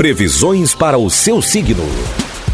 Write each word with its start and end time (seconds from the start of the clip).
Previsões 0.00 0.74
para 0.74 0.96
o 0.96 1.10
seu 1.10 1.42
signo. 1.42 1.86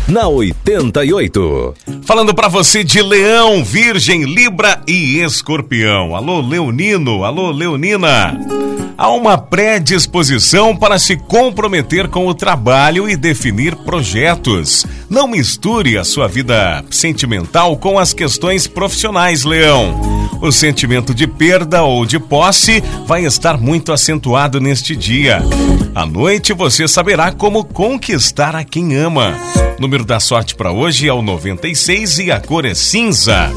Na 0.08 0.26
88. 0.26 1.74
Falando 2.02 2.34
para 2.34 2.48
você 2.48 2.82
de 2.82 3.00
Leão, 3.00 3.62
Virgem, 3.62 4.24
Libra 4.24 4.82
e 4.84 5.20
Escorpião. 5.20 6.16
Alô, 6.16 6.40
Leonino. 6.40 7.22
Alô, 7.22 7.52
Leonina 7.52 8.36
há 8.98 9.10
uma 9.10 9.36
predisposição 9.36 10.74
para 10.74 10.98
se 10.98 11.16
comprometer 11.16 12.08
com 12.08 12.26
o 12.26 12.34
trabalho 12.34 13.08
e 13.08 13.16
definir 13.16 13.76
projetos. 13.76 14.86
Não 15.08 15.28
misture 15.28 15.98
a 15.98 16.04
sua 16.04 16.26
vida 16.26 16.84
sentimental 16.90 17.76
com 17.76 17.98
as 17.98 18.12
questões 18.12 18.66
profissionais, 18.66 19.44
Leão. 19.44 20.25
O 20.40 20.52
sentimento 20.52 21.14
de 21.14 21.26
perda 21.26 21.82
ou 21.82 22.04
de 22.04 22.18
posse 22.18 22.82
vai 23.06 23.24
estar 23.24 23.58
muito 23.58 23.92
acentuado 23.92 24.60
neste 24.60 24.94
dia. 24.94 25.42
À 25.94 26.04
noite 26.04 26.52
você 26.52 26.86
saberá 26.86 27.32
como 27.32 27.64
conquistar 27.64 28.54
a 28.54 28.62
quem 28.64 28.94
ama. 28.96 29.34
O 29.78 29.80
número 29.80 30.04
da 30.04 30.20
sorte 30.20 30.54
para 30.54 30.72
hoje 30.72 31.08
é 31.08 31.12
o 31.12 31.22
96 31.22 32.18
e 32.18 32.30
a 32.30 32.40
cor 32.40 32.64
é 32.64 32.74
cinza. 32.74 33.50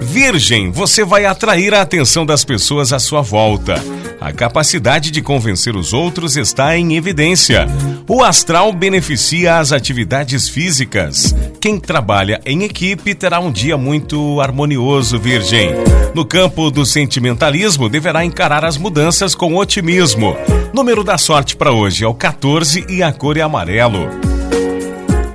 Virgem, 0.00 0.70
você 0.70 1.04
vai 1.04 1.24
atrair 1.24 1.72
a 1.74 1.82
atenção 1.82 2.26
das 2.26 2.44
pessoas 2.44 2.92
à 2.92 2.98
sua 2.98 3.22
volta. 3.22 3.82
A 4.20 4.32
capacidade 4.32 5.10
de 5.10 5.20
convencer 5.20 5.74
os 5.74 5.92
outros 5.92 6.36
está 6.36 6.76
em 6.76 6.96
evidência. 6.96 7.66
O 8.14 8.22
astral 8.22 8.74
beneficia 8.74 9.58
as 9.58 9.72
atividades 9.72 10.46
físicas. 10.46 11.34
Quem 11.58 11.80
trabalha 11.80 12.42
em 12.44 12.62
equipe 12.62 13.14
terá 13.14 13.40
um 13.40 13.50
dia 13.50 13.78
muito 13.78 14.38
harmonioso, 14.38 15.18
Virgem. 15.18 15.70
No 16.14 16.22
campo 16.22 16.70
do 16.70 16.84
sentimentalismo, 16.84 17.88
deverá 17.88 18.22
encarar 18.22 18.66
as 18.66 18.76
mudanças 18.76 19.34
com 19.34 19.56
otimismo. 19.56 20.36
Número 20.74 21.02
da 21.02 21.16
sorte 21.16 21.56
para 21.56 21.72
hoje 21.72 22.04
é 22.04 22.06
o 22.06 22.12
14 22.12 22.84
e 22.86 23.02
a 23.02 23.10
cor 23.14 23.38
é 23.38 23.40
amarelo. 23.40 24.06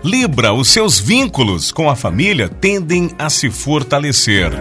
Libra, 0.04 0.54
os 0.54 0.70
seus 0.70 1.00
vínculos 1.00 1.72
com 1.72 1.90
a 1.90 1.96
família 1.96 2.48
tendem 2.48 3.10
a 3.18 3.28
se 3.28 3.50
fortalecer. 3.50 4.52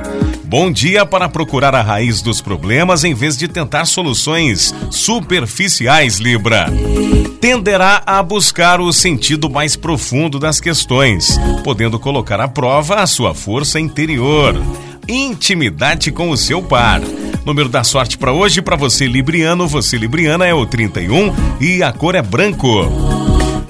Bom 0.58 0.72
dia 0.72 1.04
para 1.04 1.28
procurar 1.28 1.74
a 1.74 1.82
raiz 1.82 2.22
dos 2.22 2.40
problemas 2.40 3.04
em 3.04 3.12
vez 3.12 3.36
de 3.36 3.46
tentar 3.46 3.84
soluções 3.84 4.74
superficiais, 4.90 6.16
Libra. 6.16 6.72
Tenderá 7.38 8.02
a 8.06 8.22
buscar 8.22 8.80
o 8.80 8.90
sentido 8.90 9.50
mais 9.50 9.76
profundo 9.76 10.38
das 10.38 10.58
questões, 10.58 11.38
podendo 11.62 11.98
colocar 11.98 12.40
à 12.40 12.48
prova 12.48 13.02
a 13.02 13.06
sua 13.06 13.34
força 13.34 13.78
interior. 13.78 14.54
Intimidade 15.06 16.10
com 16.10 16.30
o 16.30 16.38
seu 16.38 16.62
par. 16.62 17.02
Número 17.44 17.68
da 17.68 17.84
sorte 17.84 18.16
para 18.16 18.32
hoje, 18.32 18.62
para 18.62 18.76
você 18.76 19.06
libriano, 19.06 19.68
você 19.68 19.98
libriana 19.98 20.46
é 20.46 20.54
o 20.54 20.64
31 20.64 21.34
e 21.60 21.82
a 21.82 21.92
cor 21.92 22.14
é 22.14 22.22
branco. 22.22 23.05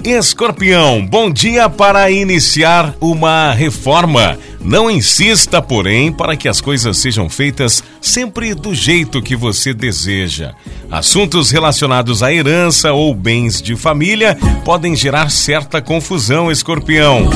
Escorpião, 0.07 1.05
bom 1.05 1.29
dia 1.29 1.67
para 1.67 2.09
iniciar 2.09 2.95
uma 3.01 3.51
reforma. 3.51 4.39
Não 4.61 4.89
insista, 4.89 5.61
porém, 5.61 6.13
para 6.13 6.37
que 6.37 6.47
as 6.47 6.61
coisas 6.61 6.97
sejam 6.97 7.29
feitas 7.29 7.83
sempre 7.99 8.53
do 8.53 8.73
jeito 8.73 9.21
que 9.21 9.35
você 9.35 9.73
deseja. 9.73 10.53
Assuntos 10.89 11.51
relacionados 11.51 12.23
à 12.23 12.33
herança 12.33 12.93
ou 12.93 13.13
bens 13.13 13.61
de 13.61 13.75
família 13.75 14.37
podem 14.63 14.95
gerar 14.95 15.29
certa 15.29 15.81
confusão, 15.81 16.49
escorpião. 16.49 17.29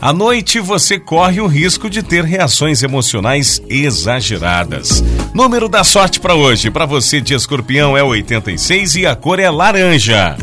À 0.00 0.12
noite 0.12 0.58
você 0.58 0.98
corre 0.98 1.40
o 1.40 1.46
risco 1.46 1.88
de 1.88 2.02
ter 2.02 2.24
reações 2.24 2.82
emocionais 2.82 3.62
exageradas. 3.68 5.04
Número 5.32 5.68
da 5.68 5.84
sorte 5.84 6.18
para 6.18 6.34
hoje, 6.34 6.68
para 6.68 6.84
você 6.84 7.20
de 7.20 7.32
escorpião 7.32 7.96
é 7.96 8.02
86 8.02 8.96
e 8.96 9.06
a 9.06 9.14
cor 9.14 9.38
é 9.38 9.48
laranja. 9.48 10.36